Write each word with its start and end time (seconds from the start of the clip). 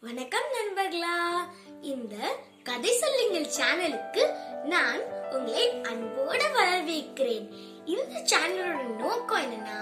வணக்கம் 0.00 0.48
நண்பர்களா. 0.56 1.14
இந்த 1.80 2.16
கதை 2.62 2.90
சொல்லுங்கள் 2.92 3.48
சேனலுக்கு 3.56 4.22
நான் 4.64 5.00
உங்களை 5.30 5.82
அன்போடு 5.82 6.44
வரவேற்கிறேன். 6.44 7.46
இந்த 7.84 8.18
சேனலோட 8.18 8.82
நோக்கம் 8.82 9.42
என்னன்னா 9.42 9.80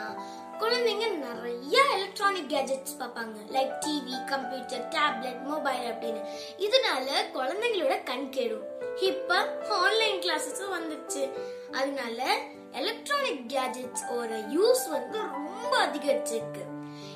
குழந்தைங்க 0.59 1.11
நிறைய 1.17 1.85
எலக்ட்ரானிக் 1.93 2.51
கேஜெட்ஸ் 2.51 2.97
பார்ப்பாங்க. 2.99 3.37
Like 3.53 3.75
TV 3.81 4.25
computer 4.27 4.89
tablet 4.89 5.43
mobile 5.43 5.85
அப்படின்னு. 5.91 6.23
இதனால 6.59 7.09
குழந்தைங்களோட 7.35 8.03
கண் 8.03 8.31
கெடும். 8.31 8.65
இப்ப 8.97 9.59
ஆன்லைன் 9.69 10.21
கிளாஸஸும் 10.21 10.75
வந்துச்சு 10.79 11.31
அதனால 11.73 12.39
எலக்ட்ரானிக் 12.73 13.45
கேஜெட்ஸ் 13.49 14.17
ஒரு 14.17 14.39
யூஸ் 14.39 14.91
வந்து 14.91 15.19
ரொம்ப 15.19 15.87
அதிகரிச்சிருக்கு. 15.87 16.65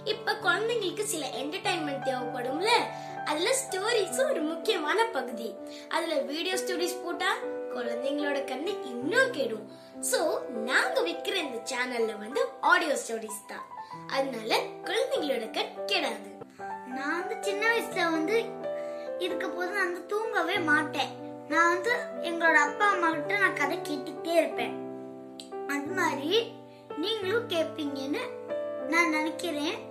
இப்ப 0.04 0.32
குழந்தைங்களுக்கு 0.32 1.02
சில 1.02 1.26
என்டர்டைன்மெண்ட் 1.26 2.06
தேவைப்படும்ல? 2.08 2.68
அதுல 3.24 3.50
ஸ்டோரிஸும் 3.50 4.30
ஒரு 4.30 4.40
முக்கியமான 4.40 5.06
பகுதி. 5.06 5.54
அதுல 5.88 6.18
வீடியோ 6.20 6.56
ஸ்டோரிஸ் 6.56 7.02
போட்டா 7.04 7.34
குழந்தைங்களோட 7.74 8.38
கண்ணு 8.44 8.84
இன்னும் 8.84 9.30
கெடும். 9.30 9.70
சோ 10.00 10.40
நாங்க 10.50 11.02
விக்கிற 11.02 11.34
இந்த 11.34 11.58
சேனல்ல 11.72 12.18
வந்து 12.18 12.48
ஆடியோ 12.60 12.94
ஸ்டோரிஸ் 12.94 13.46
தான். 13.46 13.66
அதனால 14.06 14.58
குழந்தைங்களோட 14.84 15.50
கண் 15.50 15.84
கெடாது. 15.86 16.30
நான் 16.86 17.20
வந்து 17.20 17.36
சின்ன 17.40 17.66
வயசுல 17.66 18.10
வந்து 18.10 18.44
இருக்க 19.18 19.48
போது 19.48 19.70
நான் 19.70 19.92
வந்து 19.92 20.06
தூங்கவே 20.06 20.58
மாட்டேன். 20.58 21.38
நான் 21.48 21.68
வந்து 21.68 21.90
எங்களோட 22.20 22.54
அப்பா 22.54 22.86
அம்மா 22.86 23.10
கிட்ட 23.10 23.38
நான் 23.38 23.54
கதை 23.54 23.78
கேட்டுக்கிட்டே 23.78 24.34
இருப்பேன். 24.36 24.74
அது 25.68 25.86
மாதிரி 25.86 26.52
நீங்களும் 26.96 27.48
கேட்பீங்கன்னு 27.48 28.22
நான் 28.88 29.08
நினைக்கிறேன். 29.08 29.89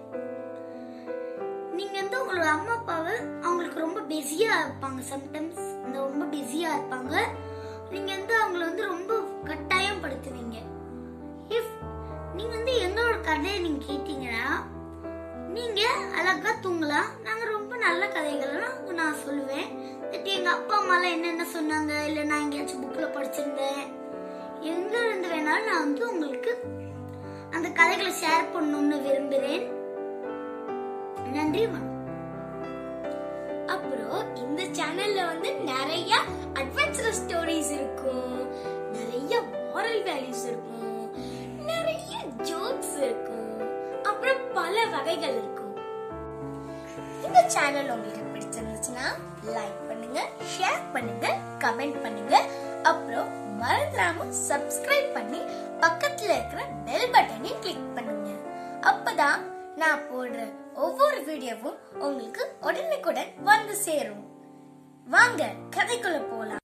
நீங்க 1.79 1.99
வந்து 2.01 2.17
உங்களோட 2.21 2.47
அம்மா 2.55 2.71
அப்பாவை 2.71 3.13
அவங்களுக்கு 3.41 3.79
ரொம்ப 3.79 3.99
பிஸியா 4.09 4.49
இருப்பாங்க. 4.63 4.99
சம்டைம்ஸ் 5.11 5.61
இந்த 5.85 5.95
ரொம்ப 6.07 6.25
பிஸியா 6.35 6.69
இருப்பாங்க. 6.77 7.13
நீங்க 7.91 8.09
வந்து 8.15 8.33
அவங்கள 8.41 8.63
வந்து 8.69 8.83
ரொம்ப 8.85 9.13
கட்டாயம் 9.45 10.01
படுத்துவீங்க 10.03 10.57
இஃப் 11.49 11.71
நீங்க 12.35 12.51
வந்து 12.55 12.73
எங்களோட 12.87 13.21
கதையை 13.21 13.59
நீங்க 13.59 13.85
கேட்டீங்கன்னா 13.85 14.43
நீங்க 15.47 15.81
அழகா 16.17 16.51
தூங்கலாம். 16.65 17.09
நாங்க 17.23 17.45
ரொம்ப 17.45 17.75
நல்ல 17.77 18.05
கதைகள்லாம் 18.07 18.77
நான் 18.99 19.21
சொல்லுவேன். 19.25 19.69
தட்டி 20.11 20.29
எங்க 20.33 20.49
அப்பா 20.49 20.75
அம்மாலாம் 20.81 21.15
என்னென்ன 21.15 21.47
சொன்னாங்க? 21.55 22.05
இல்ல 22.05 22.23
நான் 22.23 22.39
எங்கேயாச்சும் 22.39 22.83
புக்ல 22.83 23.07
படிச்சிருந்தேன். 23.15 23.81
எங்க 24.61 24.93
இருந்து 25.07 25.27
வேணாலும் 25.27 25.67
நான் 25.71 25.85
வந்து 25.85 26.03
உங்களுக்கு 26.11 26.53
அந்த 27.51 27.67
கதைகளை 27.69 28.13
ஷேர் 28.23 28.53
பண்ணணும்னு 28.55 28.97
விரும்புகிறேன் 29.01 29.65
நன்றி 31.35 31.63
அப்புறம் 33.73 34.35
இந்த 34.43 34.61
சேனல்ல 34.77 35.19
வந்து 35.31 35.49
நிறைய 35.71 36.15
அட்வென்ச்சரஸ் 36.53 37.19
ஸ்டோரிஸ் 37.21 37.71
இருக்கும். 37.77 38.37
நிறைய 38.95 39.41
மாரல் 39.75 40.01
வேல்யூஸ் 40.09 40.45
இருக்கும். 40.51 40.95
நிறைய 41.65 42.13
ஜோக்ஸ் 42.49 42.95
இருக்கும். 42.97 43.59
அப்புறம் 44.03 44.41
பல 44.53 44.85
வகைகள் 44.95 45.35
இருக்கும். 45.41 45.75
இந்த 47.25 47.41
சேனல் 47.55 47.91
உங்களுக்கு 47.95 48.23
பிடிச்சிருந்துச்சுன்னா 48.33 49.07
லைக் 49.57 49.79
பண்ணுங்க 49.87 50.19
ஷேர் 50.55 50.81
பண்ணுங்க 50.93 51.27
கமெண்ட் 51.59 52.01
பண்ணுங்க. 52.01 52.35
அப்புறம் 52.83 53.29
மறந்துடாம 53.61 54.27
சப்ஸ்கிரைப் 54.49 55.13
பண்ணி 55.13 55.39
பக்கத்துல 55.85 56.31
இருக்கிற 56.37 56.61
பெல் 56.85 57.13
பட்டனையும் 57.15 57.61
கிளிக் 57.61 57.95
பண்ணுங்க. 57.95 58.29
அப்பதான் 58.91 59.39
நான் 59.81 60.05
போடுற 60.11 60.39
ஒவ்வொரு 60.85 61.19
வீடியோவும் 61.27 61.77
உங்களுக்கு 62.05 62.43
உடனுக்குடன் 62.67 63.31
வந்து 63.49 63.73
சேரும். 63.85 64.23
வாங்க 65.15 65.43
கதைக்குள்ள 65.75 66.17
போலாம். 66.31 66.58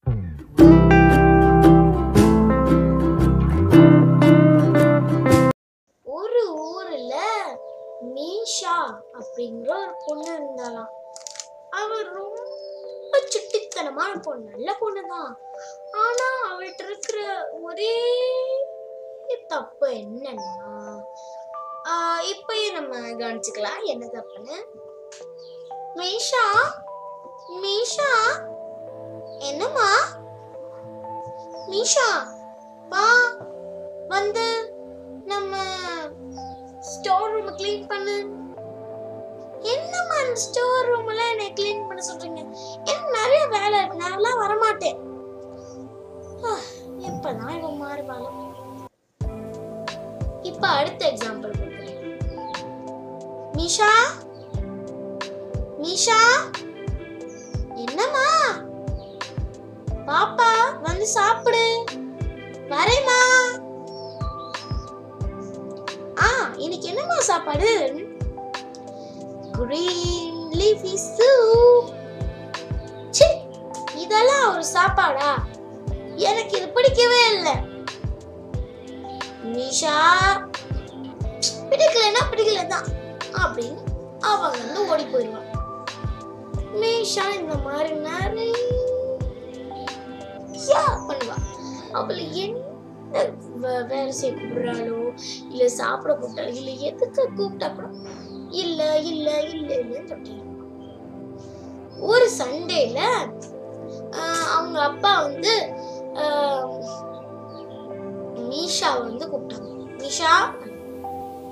என்ன 23.96 24.08
தப்புன்னு 24.16 24.56
மீஷா 26.00 26.46
மீஷா 27.64 28.10
என்னம்மா? 29.50 29.90
மீஷா 31.72 32.08
வா 32.94 33.06
வந்து 34.14 34.46
நம்ம 35.32 35.54
ஸ்டோர் 36.90 37.32
ரூம் 37.34 37.52
க்ளீன் 37.60 37.88
பண்ணு. 37.88 38.18
என்னம்மா 39.74 40.16
அந்த 40.24 40.36
ஸ்டோர் 40.46 40.88
ரூம் 40.90 41.10
எல்லாம் 41.14 41.32
என்னை 41.34 41.48
க்ளீன் 41.60 41.88
பண்ண 41.88 42.02
சொல்றீங்க? 42.10 42.42
எனக்கு 42.90 43.12
நிறைய 43.20 43.44
வேலை 43.56 43.76
இருக்கு. 43.80 44.02
நான் 44.04 44.18
எல்லாம் 44.20 44.42
வரமாட்டேன். 44.44 45.00
எப்பதான் 47.10 47.56
இவன் 47.58 47.82
மாறுவாங்க 47.84 48.32
இப்ப 50.50 50.68
அடுத்த 50.80 51.02
எக்ஸாம்பிள் 51.12 51.54
நிஷா 53.58 53.92
நிஷா 55.84 56.20
என்னம்மா? 57.84 58.28
பாப்பா 60.08 60.50
வந்து 60.86 61.06
சாப்பிடு. 61.16 61.64
வரேம்மா. 62.72 63.20
ஆ 66.26 66.28
இன்னைக்கு 66.64 66.86
என்னம்மா 66.92 67.18
சாப்பாடு? 67.30 67.72
கிரீன் 69.58 70.42
லீஃபி 70.60 70.94
சூப் 71.12 71.90
ச்சீ 73.18 73.28
இதெல்லாம் 74.04 74.46
ஒரு 74.54 74.66
சாப்பாடா? 74.76 75.32
எனக்கு 76.30 76.54
இது 76.60 76.68
பிடிக்கவே 76.78 77.22
இல்லை. 77.36 77.56
நிஷா 79.56 79.96
பிடிக்கலன்னா 81.70 82.22
பிடிக்கல 82.32 82.62
தான் 82.76 82.88
அப்படின்னு 83.44 83.82
அவங்க 84.24 84.58
வந்து 84.58 84.80
ஓடி 84.90 85.06
போயிடுவான். 85.06 85.50
மீஷா 86.74 87.26
இந்த 87.36 87.56
மாதிரி 87.64 87.92
நிறைய 88.06 88.54
பண்ணுவா. 91.08 91.38
அவளை 91.94 92.24
என்ன 92.38 92.64
வேலை 93.90 94.12
செய்ய 94.12 94.32
கூப்பிடுறாளோ 94.34 94.98
இல்ல 95.50 95.68
சாப்பிட 95.76 96.12
கூப்பிட்டாலோ 96.14 96.54
இல்ல 96.56 96.72
எதுக்கு 96.86 97.24
கூப்பிட்டா 97.38 97.68
கூட 97.72 97.88
இல்ல 98.56 98.80
இல்ல 99.04 99.28
இல்ல 99.50 99.70
இல்லைன்னு 99.76 100.10
சொல்லிட்டு 100.10 100.44
ஒரு 102.06 102.28
சண்டேல 102.38 103.00
அவங்க 104.56 104.78
அப்பா 104.86 105.14
வந்து 105.22 105.54
ஆஹ், 106.22 106.66
மீஷா 108.46 108.90
வந்து 109.00 109.26
கூப்பிட்டாங்க. 109.28 109.70
மீஷா 110.00 110.34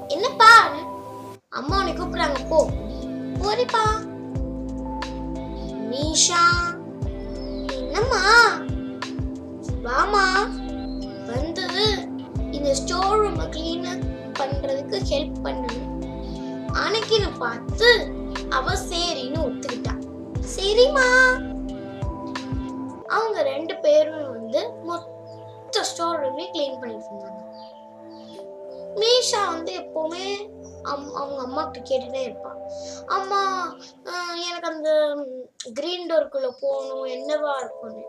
என்னப்பா 0.09 0.51
அம்மா 1.53 1.77
உன்னை 1.77 1.93
கூப்பிடுறாங்க 1.93 2.47
போ. 2.49 2.69
போறிப்பா. 3.39 3.83
மீஷா 5.89 6.43
என்னம்மா? 7.73 8.21
வாமா 9.83 10.25
வந்து 11.25 11.67
இந்த 12.51 12.73
ஸ்டோர் 12.73 13.21
ரூமை 13.23 13.49
கிளீன் 13.49 14.03
பண்றதுக்கு 14.39 15.01
ஹெல்ப் 15.09 15.41
பண்ணு. 15.43 15.73
அன்னைக்குன்னு 16.73 17.37
பார்த்து 17.39 18.11
அவ 18.49 18.73
சரின்னு 18.73 19.43
ஒத்துக்கிட்டா. 19.47 19.95
சரிம்மா. 20.55 21.07
அவங்க 23.07 23.41
ரெண்டு 23.41 23.75
பேரும் 23.75 24.29
வந்து 24.29 24.71
மொத்த 24.83 25.83
ஸ்டோர் 25.83 26.23
ரூமே 26.23 26.45
க்ளீன் 26.53 26.79
பண்ணிட்டு 26.79 27.05
இருந்தாங்க. 27.09 27.41
மீஷா 28.95 29.47
வந்து 29.51 29.73
எப்பவுமே 29.79 30.51
அம்- 30.83 31.11
அவங்க 31.13 31.41
அம்மா 31.41 31.65
கிட்ட 31.65 31.95
கேட்டுட்டே 31.95 32.35
அம்மா 33.05 33.75
எனக்கு 34.51 34.67
அந்த 34.67 35.15
கிரீன் 35.73 36.09
டோருக்குள்ள 36.09 36.51
போகணும் 36.59 37.05
என்னவா 37.05 37.57
இருக்கும்னு? 37.57 38.03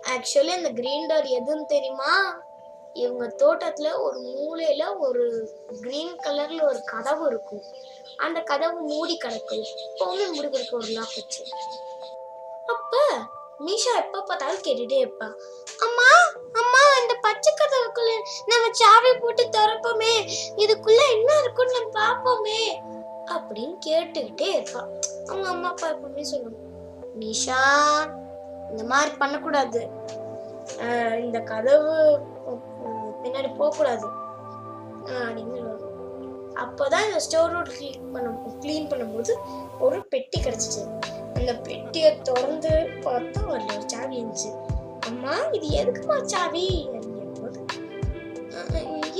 ஆக்சுவலி 0.00 0.46
அந்த 0.46 0.70
கிரீன் 0.70 1.08
டோர் 1.08 1.40
எதுன்னு 1.40 1.64
தெரியுமா? 1.64 2.42
இவங்க 2.92 3.26
தோட்டத்துல 3.26 4.00
ஒரு 4.00 4.20
மூலையில 4.20 4.98
ஒரு 4.98 5.50
கிரீன் 5.80 6.16
கலர்ல 6.16 6.64
ஒரு 6.64 6.82
கதவு 6.84 7.26
இருக்கும். 7.26 7.62
அந்த 8.16 8.40
கதவு 8.40 8.80
மூடி 8.80 9.16
கிடக்கும் 9.16 9.58
எப்போவுமே 9.58 10.34
மூடி 10.34 10.48
கிடக்கு 10.48 10.74
ஒரு 10.74 10.86
லாக் 10.86 11.12
வச்சு. 11.14 11.44
அப்ப 12.66 12.98
மீஷா 13.58 13.96
எப்ப 13.96 14.20
பார்த்தாலும் 14.22 14.60
கேட்டுட்டே 14.60 15.04
இருப்பா. 15.04 15.34
அம்மா 15.80 16.08
அம்மா 16.52 16.71
அந்த 17.12 17.28
பச்சை 17.28 17.54
கதவுக்குள்ள 17.54 18.12
நம்ம 18.46 18.72
சாவி 18.72 19.12
போட்டு 19.14 19.42
திறப்போமே 19.42 20.14
இதுக்குள்ள 20.56 21.00
என்ன 21.12 21.38
இருக்குன்னு 21.38 21.80
நம்ம 21.80 21.92
பார்ப்போமே 22.00 22.60
அப்படின்னு 23.30 23.78
கேட்டுக்கிட்டே 23.86 24.54
இருப்பான் 24.54 24.88
அவங்க 25.26 25.48
அம்மா 25.48 25.68
அப்பா 25.68 25.88
எப்பவுமே 25.88 26.20
சொல்லுவாங்க 26.20 26.60
நிஷா 27.20 27.60
இந்த 28.70 28.84
மாதிரி 28.84 29.10
பண்ணக்கூடாது. 29.16 29.88
ஆஹ் 30.76 31.18
இந்த 31.18 31.40
கதவு 31.40 32.20
பின்னாடி 33.22 33.56
போகக்கூடாது. 33.56 34.06
அப்படின்னு 35.04 35.50
சொல்லுவாங்க. 35.50 35.84
அப்போதான் 36.54 37.04
இந்த 37.04 37.18
ஸ்டோர் 37.18 37.52
ரூட் 37.52 37.68
க்ளீன் 37.68 38.12
பண்ண 38.12 38.30
க்ளீன் 38.60 38.90
பண்ணும்போது 38.90 39.30
ஒரு 39.80 40.06
பெட்டி 40.06 40.40
கிடைச்சிச்சு. 40.40 41.00
அந்த 41.34 41.54
பெட்டியை 41.54 42.22
திறந்து 42.22 42.68
பார்த்தா 43.00 43.48
ஒரு 43.48 43.82
சாவி 43.86 44.24
இருந்துச்சு. 44.24 44.80
அம்மா 45.12 45.34
இது 45.56 45.66
எதுக்குமா 45.80 46.16
சாவி 46.32 46.66
அப்படின்னு 46.94 47.20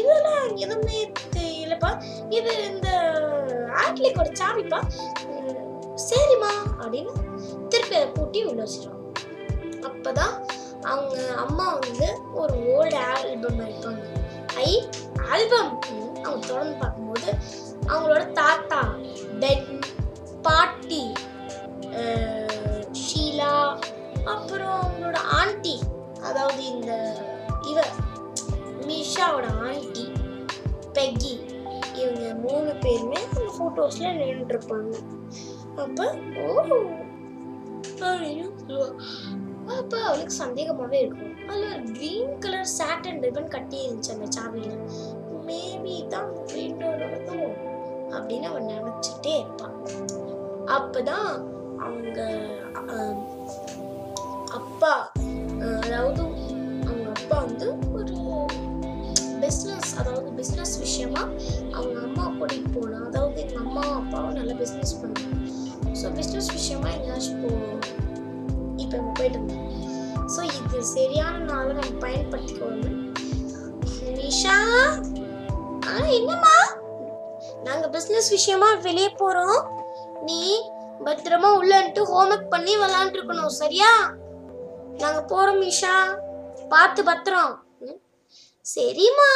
இதெல்லாம் 0.00 0.44
எதுவுமே 0.64 0.98
தெரியலப்பா. 1.34 1.90
இது 2.36 2.52
இந்த 2.70 2.88
ஆட்லிக்கோட 3.82 4.28
சாவிப்பா 4.40 4.78
சரிம்மா 6.06 6.52
அப்படின்னு 6.82 7.12
திருப்பி 7.72 7.94
அதை 7.98 8.08
பூட்டி 8.16 8.40
உள்ள 8.50 8.60
வச்சிருவாங்க 8.62 9.00
அப்பதான் 9.88 10.34
அவங்க 10.92 11.16
அம்மா 11.44 11.66
வந்து 11.78 12.08
ஒரு 12.40 12.54
ஓல்டு 12.74 12.98
ஆல்பம் 13.10 13.60
எடுப்பாங்க. 13.66 14.02
ஐ 14.66 14.70
ஆல்பம் 15.32 15.72
அவங்க 16.24 16.42
தொடர்ந்து 16.48 16.76
பார்க்கும்போது 16.82 17.28
அவங்களோட 17.90 18.24
தாத்தா 18.40 18.80
பென் 19.42 19.68
பாட்டி 20.46 21.02
ஷீலா 23.02 23.52
அப்புறம் 24.32 24.74
அவங்களோட 24.80 25.18
ஆண்டி 25.38 25.76
அதாவது 26.28 26.62
இந்த 26.74 26.92
இவ 27.70 27.78
மிஷாவோட 28.88 29.46
ஆண்டி 29.68 30.04
பெக்கி 30.96 31.34
இவங்க 32.00 32.26
மூணு 32.44 32.70
பேருமே 32.84 33.20
அந்த 33.28 33.46
ஃபோட்டோஸில் 33.56 34.18
நின்றுருப்பாங்க. 34.20 34.92
அப்போ 35.82 36.06
ஓ 36.42 36.46
அப்படின்னு 38.08 38.46
அப்போ 39.78 39.96
அவளுக்கு 40.06 40.34
சந்தேகமாகவே 40.42 40.98
இருக்கும். 41.04 41.34
அதில் 41.48 41.68
ஒரு 41.74 41.84
க்ரீன் 41.96 42.32
கலர் 42.44 42.72
சாட்டன் 42.78 43.20
ரிப்பன் 43.24 43.52
கட்டி 43.54 43.78
இருந்துச்சு 43.84 44.14
அந்த 44.14 44.26
சாவியில். 44.36 44.80
மேபி 45.48 45.94
தான் 46.14 46.30
க்ரீன் 46.50 46.78
டோரோடதோ 46.80 47.38
அப்படின்னு 48.16 48.48
அவன் 48.50 48.70
நினச்சிட்டே 48.72 49.34
இருப்பான். 49.42 49.76
அப்போ 50.76 51.02
தான் 51.10 51.30
அவங்க 51.86 52.20
அப்பா 54.58 54.92
அதாவது 55.84 56.22
அவங்க 56.88 57.08
அப்பா 57.16 57.36
வந்து 57.46 57.68
ஒரு 57.98 58.14
பிஸ்னஸ் 59.42 59.92
அதாவது 60.00 60.28
பிஸ்னஸ் 60.40 60.74
விஷயமா 60.84 61.22
அவங்க 61.76 61.96
அம்மா 62.06 62.24
கூட்டிகிட்டு 62.38 62.70
போனோம் 62.76 63.06
அதாவது 63.08 63.40
எங்கள் 63.44 63.62
அம்மா 63.64 63.84
அப்பாவும் 64.00 64.36
நல்லா 64.38 64.54
பிஸ்னஸ் 64.62 64.94
பண்ணுவாங்க. 65.00 65.38
ஸோ 66.00 66.08
பிஸ்னஸ் 66.18 66.50
விஷயமா 66.58 66.88
எங்கேயாச்சும் 66.96 67.40
போ 67.42 67.50
இப்போ 68.82 68.94
நம்ம 68.96 69.12
போயிட்டு 69.18 69.38
இருந்தோம் 69.38 69.68
ஸோ 70.34 70.42
இது 70.58 70.82
சரியான 70.96 71.44
நாளை 71.50 71.72
நம்ம 71.78 71.94
பயன்படுத்திக்கோங்க. 72.06 72.88
நிஷா 74.18 74.56
ஆ 75.90 75.94
என்னம்மா? 76.18 76.56
நாங்க 77.66 77.86
பிசினஸ் 77.94 78.30
விஷயமா 78.36 78.68
வெளியே 78.86 79.10
போறோம். 79.22 79.60
நீ 80.28 80.40
பத்திரமா 81.06 81.48
உள்ளன்ட்டு 81.60 82.02
ஹோம்ஒர்க் 82.10 82.52
பண்ணி 82.54 82.72
விளாண்டுருக்கணும் 82.82 83.56
சரியா? 83.60 83.90
நாங்க 84.92 85.20
போறோம் 85.28 85.60
மிஷா. 85.60 85.94
பார்த்து 86.68 87.04
பத்திரம். 87.04 87.52
ம், 87.80 87.98
சரிம்மா. 88.66 89.30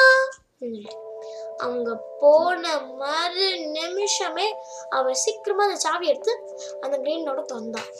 அவங்க 1.60 1.90
போன 2.20 2.62
மறு 2.98 3.46
நிமிஷமே 3.74 4.46
அவ 4.90 5.12
சீக்கிரமா 5.14 5.64
அந்த 5.64 5.78
சாவி 5.78 6.06
எடுத்து 6.06 6.32
அந்த 6.80 6.96
கிரீனோட 6.98 7.40
தந்தான் 7.44 7.90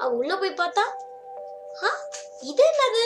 அவ 0.00 0.10
உள்ள 0.12 0.36
போய் 0.36 0.60
பார்த்தா 0.60 0.84
ஆ, 1.82 1.88
இது 2.42 2.62
என்னது? 2.62 3.02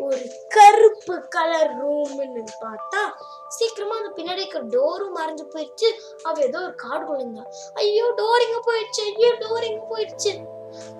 ஒரு 0.00 0.18
கருப்பு 0.48 1.14
கலர் 1.28 1.72
ரூம்னு 1.80 2.42
பார்த்தா 2.62 3.00
சீக்கிரமா 3.48 3.96
அந்த 3.96 4.10
பின்னாடி 4.16 4.42
இருக்கிற 4.42 4.62
டோரும் 4.66 5.16
மறைஞ்சு 5.18 5.44
போயிடுச்சு. 5.54 5.88
அவ 6.24 6.40
ஏதோ 6.40 6.58
ஒரு 6.58 6.74
காடு 6.76 7.04
கொண்டிருந்தா 7.06 7.44
ஐயோ 7.74 8.06
டோரிங்க 8.18 8.58
போயிடுச்சு. 8.66 9.02
ஐயோ 9.10 9.32
டோரிங்க 9.42 9.82
போயிடுச்சு. 9.90 10.32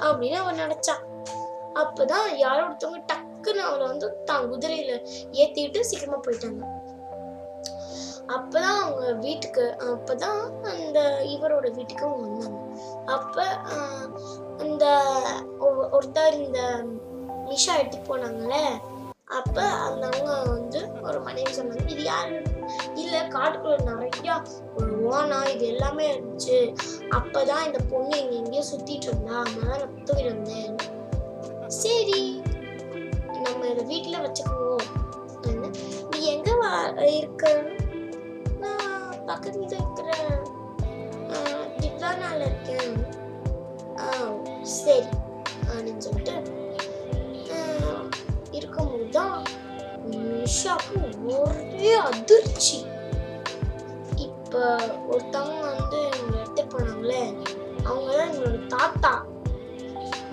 அப்படின்னு 0.01 0.37
அவன் 0.37 0.61
நினைச்சான் 0.61 1.03
அப்பதான் 1.75 2.37
யாரோ 2.37 2.67
ஒருத்தவங்க 2.67 3.05
டக்குன்னு 3.13 3.59
அவளை 3.59 3.87
வந்து 3.87 4.23
தான் 4.25 4.53
குதிரையில 4.53 5.07
ஏத்திட்டு 5.33 5.81
சீக்கிரமா 5.81 6.21
போயிட்டாங்க. 6.29 6.79
அப்பதான் 8.29 8.79
அவங்க 8.81 9.13
வீட்டுக்கு 9.13 9.77
அப்பதான் 9.81 10.63
அந்த 10.63 11.21
இவரோட 11.25 11.71
வீட்டுக்கு 11.75 12.07
அவங்க 12.07 12.29
வந்தாங்க. 12.29 12.59
அப்ப 13.07 13.45
அந்த 14.59 15.03
ஒ- 15.59 15.99
ஒருத்தர் 15.99 16.33
இந்த 16.33 16.85
நிஷா 17.45 17.79
எடுத்து 17.79 18.17
போனாங்களே 18.17 18.65
அப்ப 19.25 19.63
அந்த 19.63 20.07
அவங்க 20.07 20.51
வந்து 20.51 20.89
ஒரு 21.03 21.21
மனைவி 21.21 21.53
சொன்னாங்க 21.53 21.89
இது 21.89 22.03
யாரு? 22.03 22.43
இல்ல 22.95 23.29
காட்டுக்குள்ள 23.29 23.83
நிறைய 23.83 24.43
ஒரு 24.77 25.09
ஓனா 25.09 25.49
இது 25.49 25.67
எல்லாமே 25.67 26.19
இருந்துச்சு. 26.19 26.77
அப்பதான் 27.11 27.67
இந்த 27.67 27.79
பொண்ணு 27.91 28.19
எங்க 28.19 28.35
எங்கேயோ 28.35 28.63
சுத்திட்டு 28.77 29.03
இருந்தா 29.03 29.39
அதனால 29.39 29.77
நான் 29.77 30.05
தூக்கிட்டு 30.05 30.27
வந்தேன். 30.27 30.77
சரி 31.71 32.43
நம்ம 33.43 33.67
இதை 33.67 33.85
வீட்டில் 33.85 34.21
வச்சுக்குவோம். 34.21 34.87
நீ 36.11 36.25
எங்க 36.25 36.55
வா- 36.55 37.11
இருக்க? 37.11 37.63
நான் 38.59 39.15
பக்கத்துல 39.27 39.63
இருக்கிற 39.63 40.09
திவ்லானால 41.79 42.41
இருக்கேன். 42.41 43.07
ஆ 43.99 44.07
சரி. 44.63 45.07
அப்படின்னு 45.69 45.99
சொல்லிட்டு 45.99 46.59
இருக்கும்போது 48.51 49.09
தான் 49.09 49.43
நிஷாக்கு 50.11 50.97
ஒரே 51.39 51.95
அதிர்ச்சி. 51.95 52.87
இப்போ 54.17 54.77
ஒருத்தவங்க 55.11 55.61
வந்து 55.61 56.01
எங்களை 56.03 56.41
எடுத்துட்டு 56.41 56.79
போனாங்களே 56.79 57.35
அவங்க 57.85 58.17
தான் 58.17 58.29
எங்களோட 58.31 58.67
தாத்தா. 58.67 59.27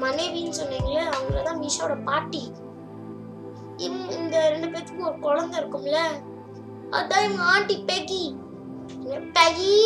மனைவின்னு 0.01 0.53
சொன்னீங்களே 0.63 1.09
அவங்கள 1.09 1.43
தான் 1.43 1.59
நிஷாவோட 1.59 2.03
பாட்டி. 2.05 2.51
இம்- 3.77 4.11
இந்த 4.11 4.49
ரெண்டு 4.49 4.67
பேத்துக்கும் 4.67 5.07
ஒரு 5.07 5.19
குழந்தை 5.19 5.63
இருக்கும்ல 5.63 5.97
அதான் 6.91 7.23
இவங்க 7.23 7.41
ஆண்டி 7.41 7.83
பெகி. 7.87 8.35
பெகி 9.07 9.79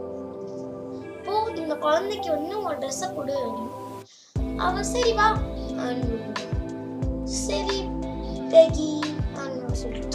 போ 1.23 1.53
இந்த 1.55 1.77
குழந்தைக்கு 1.77 2.31
வந்து 2.31 2.63
உன் 2.63 2.77
ட்ரெஸ்ஸை 2.77 3.15
கொடு. 3.15 3.39
அப்படின்னு. 3.47 4.57
அவ 4.57 4.83
சரி 4.83 5.13
வா. 5.13 5.39
சரி 7.25 7.81
பெகி 8.49 9.01
அப்படின்னு 9.35 9.73
சொல்லிட்டு 9.73 10.10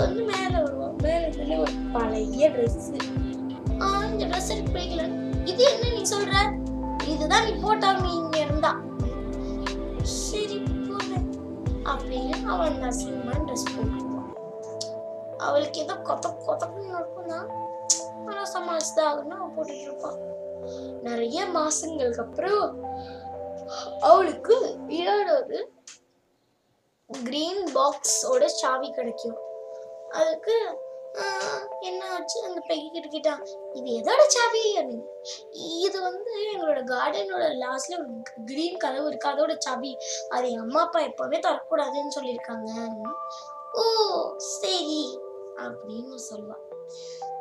வந்து 0.00 0.22
மேல 0.30 0.52
வருவா 0.64 0.88
மேல 1.04 1.22
இருந்து 1.28 1.56
ஒரு 1.64 1.74
பழைய 1.94 2.48
ட்ரெஸ் 2.54 2.78
இந்த 4.10 4.24
ட்ரெஸ் 4.30 4.50
எனக்கு 4.52 4.72
பிடிக்கல. 4.74 5.04
இது 5.50 5.62
என்ன 5.70 5.88
நீ 5.96 6.02
சொல்ற? 6.10 6.34
இதுதான் 7.12 7.44
நீ 7.46 7.52
போட்டாங்க 7.64 8.00
நீ 8.06 8.12
இங்க 8.22 8.36
இருந்தா. 8.38 8.72
சரி 10.20 10.56
போடுறேன் 10.88 11.28
அப்படின்னு 11.92 12.36
அவன் 12.52 12.68
அந்த 12.70 12.86
அசிங்கமான 12.90 13.40
ட்ரெஸ் 13.48 13.66
போட்டுருவான் 13.74 14.30
அவளுக்கு 15.46 15.80
ஏதோ 15.84 15.94
கொத்த 16.08 16.26
கொத்தக்குன்னு 16.46 16.98
இருக்கும்னா 17.00 17.40
ஆனால் 18.26 18.50
சமாளிச்சுதான் 18.54 19.10
ஆகணும் 19.10 19.40
அவன் 19.40 19.54
போட்டுட்டு 19.56 19.84
இருப்பான். 19.88 20.18
நிறைய 21.08 21.40
மாசங்களுக்கு 21.56 22.22
அப்புறம் 22.26 22.62
அவளுக்கு 24.10 24.56
ஏழாவது 25.04 25.58
கிரீன் 27.10 27.64
பாக்ஸோட 27.74 28.44
சாவி 28.60 28.88
கிடைக்கும். 28.90 29.36
அதுக்கு 30.20 30.56
என்ன 31.80 32.02
ஆச்சு? 32.12 32.38
அந்த 32.44 32.60
பெகி 32.68 32.86
கிட்ட 33.10 33.30
இது 33.72 33.90
எதோட 33.98 34.22
சாவி? 34.26 34.62
அப்படின்னு. 34.78 35.04
இது 35.84 35.98
வந்து 36.00 36.32
எங்களோட 36.52 36.80
கார்டனோட 36.92 37.44
லாஸ்ட்ல 37.64 37.98
ஒரு 37.98 38.08
கிரீன் 38.44 38.76
கதவு 38.76 39.06
இருக்கு. 39.08 39.28
அதோட 39.28 39.54
சாவி. 39.58 39.92
அது 40.30 40.50
என் 40.50 40.58
அம்மா 40.58 40.80
அப்பா 40.82 41.00
எப்பவுமே 41.00 41.38
தரக்கூடாதுன்னு 41.46 42.16
சொல்லியிருக்காங்க. 42.18 42.70
ஓ 43.72 43.82
சரி 44.36 45.18
அப்படின்னு 45.56 46.18
சொல்லுவான் 46.28 46.62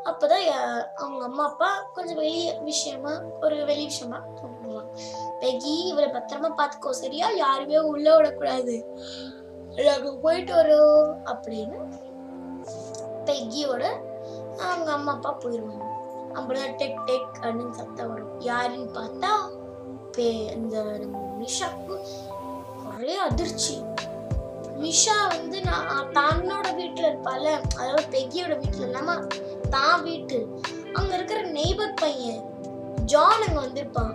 அப்போதான் 0.03 0.47
அவங்க 0.95 1.23
அம்மா 1.25 1.43
அப்பா 1.43 1.69
கொஞ்சம் 1.93 2.15
வெளிய 2.15 2.53
விஷயமா 2.59 3.13
ஒரு 3.41 3.65
வெளி 3.65 3.83
விஷயமா 3.83 4.17
கூப்பிடுவாங்க 4.35 4.91
பெகி 5.39 5.73
இவரை 5.87 6.09
பத்திரமா 6.09 6.49
பார்த்துக்கோ 6.57 6.89
சரியா? 6.89 7.29
யாருமே 7.29 7.77
உள்ள 7.91 8.15
விடக்கூடாது. 8.15 8.75
நாங்க 9.75 10.15
போயிட்டு 10.21 10.53
வரோம். 10.53 11.11
அப்படின்னு 11.25 11.77
பெக்கியோட 13.25 13.83
அவங்க 14.65 14.89
அம்மா 14.91 15.11
அப்பா 15.13 15.31
போயிடுவாங்க 15.43 15.89
அப்படிதான் 16.35 16.77
டெக் 16.81 17.01
டெக் 17.09 17.31
அப்படின்னு 17.41 17.79
சத்தம் 17.79 18.11
வரும். 18.11 18.31
யாருன்னு 18.39 18.87
பார்த்தா 18.99 19.31
பே 20.15 20.27
இந்த 20.55 20.77
நிஷாக்கு 21.41 21.95
ஒரே 22.89 23.15
அதிர்ச்சி. 23.17 23.75
நிஷா 24.83 25.17
வந்து 25.35 25.57
நான் 25.61 26.09
தன்னோட 26.17 26.67
வீட்டில் 26.75 27.09
இருப்பால. 27.09 27.45
அதாவது 27.79 28.05
பெக்கியோட 28.15 28.53
வீட்டில் 28.61 28.85
இல்லாமல் 28.87 29.27
தான் 29.69 30.03
வீட்டு. 30.03 30.39
அங்கே 30.93 31.13
இருக்கிற 31.15 31.41
நெய்பர் 31.59 31.93
பையன் 31.93 32.41
ஜான் 33.05 33.45
அங்கே 33.47 33.59
வந்திருப்பான். 33.65 34.13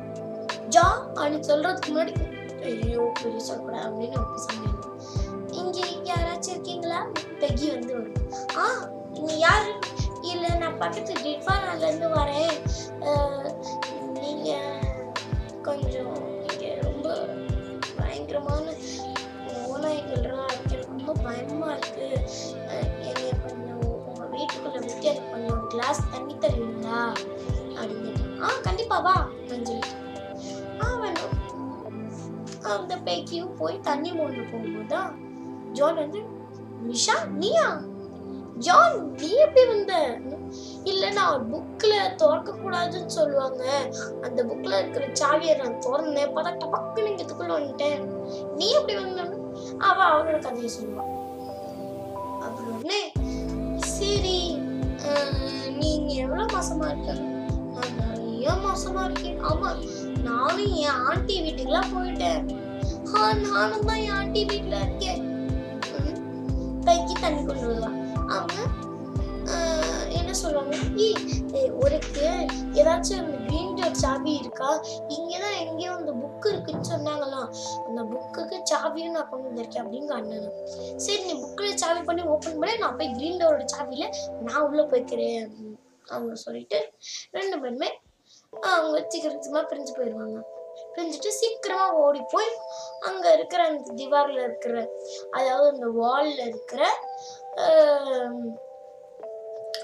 ஜா 0.74 0.86
அப்படின்னு 1.16 1.48
சொல்றதுக்கு 1.50 1.92
முன்னாடி 1.92 2.14
ஐயோ 2.68 3.02
பெரிய 3.22 3.40
சொல்லக்கூடாது 3.40 3.86
அப்படின்னு 3.88 4.18
ஒரு 4.20 4.28
இங்கே 5.60 5.84
யாராச்சும் 6.10 6.54
இருக்கீங்களா? 6.54 7.00
பெகி 7.40 7.66
வந்து 7.74 7.92
வரும். 7.96 8.16
ஆ 8.56 8.64
இங்க 9.28 9.40
யாரு? 9.40 9.72
இல்ல 10.22 10.54
நான் 10.54 10.78
பக்கத்து 10.78 11.14
டிஃபானால 11.14 11.80
இருந்து 11.86 12.08
வரேன். 12.08 12.54
நீங்கள் 14.20 14.20
நீங்க 14.20 14.50
கொஞ்சம் 15.62 16.14
இங்க 16.52 16.78
ரொம்ப 16.82 17.08
பயங்கரமான 17.96 18.64
ஓநாய்கள்லாம் 19.72 20.52
இருக்கு. 20.54 20.78
ரொம்ப 20.86 21.12
பயமா 21.12 21.68
இருக்கு. 21.74 22.06
என்னைய 23.08 23.32
கொஞ்சம் 23.44 23.82
உங்க 24.06 24.24
வீட்டுக்குள்ள 24.36 24.78
விட்டு 24.78 25.08
எனக்கு 25.10 25.30
கொஞ்சம் 25.30 25.66
கிளாஸ் 25.66 26.00
தண்ணி 26.10 26.34
தருவீங்களா? 26.34 27.02
அப்படின்னு 27.80 28.42
ஆ 28.42 28.50
கண்டிப்பா 28.62 28.98
வா. 28.98 29.16
அப்படின்னு 29.30 29.66
சொல்லிட்டு. 29.66 29.94
ஆ 30.82 30.96
வேணும். 30.96 31.36
அந்த 32.76 32.96
பேக்கியும் 32.96 33.56
போய் 33.56 33.80
தண்ணி 33.80 34.12
மோண்டு 34.12 34.50
போகும்போது 34.52 34.86
தான் 34.86 35.10
ஜோன் 35.72 35.94
வந்து 35.94 36.20
நிஷா 36.88 37.24
நீயா? 37.34 37.68
ஜான் 38.58 38.96
நீ 39.16 39.30
எப்படி 39.42 39.64
வந்த 39.68 39.94
இல்ல 40.86 41.04
நான் 41.16 41.44
புக்ல 41.50 41.90
திறக்க 42.20 42.50
கூடாதுன்னு 42.56 43.16
சொல்லுவாங்க 43.16 43.62
அந்த 44.26 44.40
புக்ல 44.48 44.78
இருக்கிற 44.78 45.04
சாவியை 45.20 45.54
நான் 45.58 45.80
திறந்தேன் 45.84 46.32
பார்த்தா 46.34 46.52
டபக்குன்னு 46.62 47.10
இங்க 47.10 47.24
இதுக்குள்ள 47.24 47.52
வந்துட்டேன் 47.56 48.00
நீ 48.56 48.68
எப்படி 48.78 48.96
வந்த 49.00 49.24
அவ 49.82 49.96
அவனோட 50.08 50.38
கதையை 50.44 50.70
சொல்லுவான் 50.74 51.12
அப்புறம் 52.42 52.72
உடனே 52.74 53.02
சரி 53.92 54.38
அஹ், 55.08 55.36
நீங்க 55.78 56.10
எவ்வளவு 56.22 56.48
மாசமா 56.54 56.86
இருக்க 56.90 57.12
நான் 57.74 57.94
நிறைய 58.00 58.56
மாசமா 58.64 59.02
இருக்கேன் 59.08 59.40
ஆமா 59.50 59.70
நானும் 60.24 60.58
என் 60.82 61.00
ஆண்டி 61.06 61.36
வீட்டுக்குலாம் 61.44 61.92
போயிட்டேன் 61.94 62.42
ஆ 63.14 63.22
நானும் 63.46 63.86
தான் 63.86 64.02
என் 64.02 64.16
ஆண்டி 64.16 64.42
வீட்டுல 64.50 64.78
இருக்கேன் 64.84 65.22
ம், 66.00 66.18
தண்ணி 66.86 67.40
கொண்டு 67.42 67.66
வருவான் 67.66 67.96
அவங்க 68.28 68.86
என்ன 70.08 70.32
சொல்லுவாங்க? 70.32 70.76
"ஏய், 70.96 71.68
உனக்கு 71.68 72.20
ஏதாச்சும் 72.72 73.18
அந்த 73.18 73.36
கிரீன் 73.46 73.74
டோர் 73.74 73.92
சாவி 73.92 74.32
இருக்கா? 74.32 74.84
இங்கதான் 75.08 75.58
எங்கேயோ 75.58 75.92
அந்த 75.92 76.12
புக் 76.12 76.48
இருக்குன்னு 76.48 76.90
சொன்னாங்களாம். 76.90 77.48
அந்த 77.86 78.02
புக்குக்கு 78.02 78.62
சாவியும் 78.74 79.10
நான் 79.10 79.28
கொண்டு 79.28 79.48
வந்திருக்கேன் 79.48 79.84
அப்படின்னு 79.84 80.06
அண்ணன். 80.06 80.66
சரி 80.96 81.22
நீ 81.24 81.44
புக்கில் 81.44 81.74
சாவி 81.74 82.02
பண்ணி 82.02 82.22
ஓப்பன் 82.22 82.58
பண்ணி. 82.58 82.76
நான் 82.76 82.96
போய் 82.96 83.12
கிரீன் 83.12 83.36
டோரோட 83.36 83.64
சாவியில 83.76 84.08
நான் 84.40 84.62
உள்ள 84.62 84.82
போய்க்கிறேன் 84.82 85.46
அப்படின்னு 85.46 85.76
அவங்க 86.06 86.34
சொல்லிட்டு 86.34 86.92
ரெண்டு 87.30 87.60
பேருமே 87.60 88.00
அவங்க 88.60 89.04
சீக்கிரமா 89.08 89.60
பிரிஞ்சு 89.60 89.92
போயிடுவாங்க 89.98 90.38
பிரிஞ்சுட்டு 90.96 91.28
சீக்கிரமா 91.28 91.92
ஓடி 91.92 92.20
போய் 92.30 92.46
அங்க 93.00 93.32
இருக்கிற 93.32 93.64
அந்த 93.64 93.92
திவாரில் 93.92 94.42
இருக்கிற 94.42 94.88
அதாவது 95.30 95.68
அந்த 95.68 95.86
வால்ல 96.02 96.46
இருக்கிற 96.46 96.86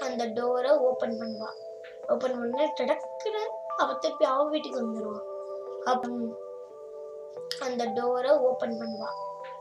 அந்த 0.01 0.23
டோரை 0.35 0.71
ஓப்பன் 0.79 1.17
பண்ணுவான் 1.19 1.57
ஓப்பன் 2.09 2.37
பண்ண 2.39 2.65
டடக்குன்னு 2.71 3.43
அவன் 3.77 4.01
திருப்பி 4.01 4.25
அவன் 4.25 4.51
வீட்டுக்கு 4.51 4.81
வந்துடுவான் 4.81 5.25
அப் 5.85 6.07
அந்த 7.65 7.83
டோரை 7.97 8.33
ஓப்பன் 8.47 8.77
பண்ணுவான் 8.79 9.17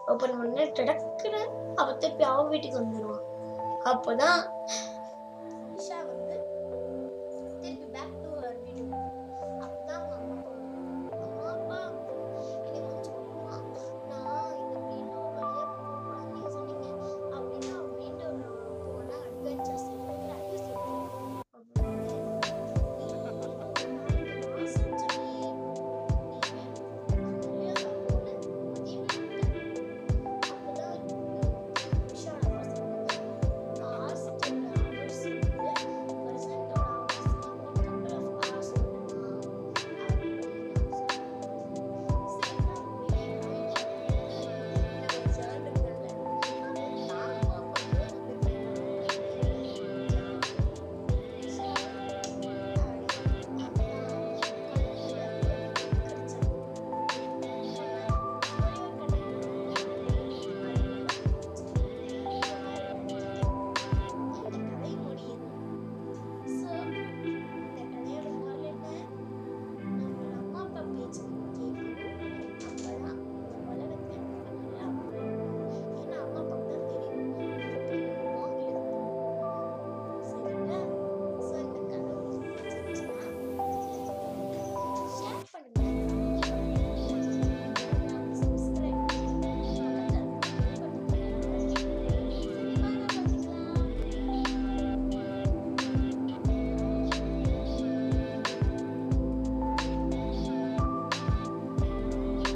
ஓப்பன் 0.06 0.36
பண்ண 0.38 0.64
டடக்குன்னு 0.70 1.42
அவன் 1.74 1.98
திருப்பி 1.98 2.24
அவன் 2.24 2.50
வீட்டுக்கு 2.50 2.82
வந்துடுவான் 2.82 3.24
அப்போதான் 3.84 4.40
நிஷா 5.72 5.98
வந்து 6.06 6.36
திருப்பி 7.62 7.86
பேக் 7.94 8.13